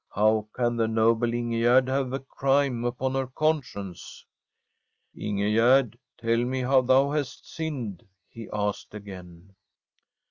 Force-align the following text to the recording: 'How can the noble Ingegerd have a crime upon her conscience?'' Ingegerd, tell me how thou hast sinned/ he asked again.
'How 0.15 0.47
can 0.53 0.77
the 0.77 0.87
noble 0.87 1.27
Ingegerd 1.27 1.87
have 1.87 2.11
a 2.11 2.17
crime 2.19 2.85
upon 2.85 3.13
her 3.13 3.27
conscience?'' 3.27 4.25
Ingegerd, 5.15 5.93
tell 6.17 6.43
me 6.43 6.61
how 6.61 6.81
thou 6.81 7.11
hast 7.11 7.47
sinned/ 7.47 8.07
he 8.27 8.49
asked 8.51 8.95
again. 8.95 9.53